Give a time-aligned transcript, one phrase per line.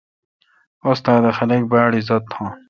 [0.89, 2.47] استاد دے خلق باڑ عزت تھان۔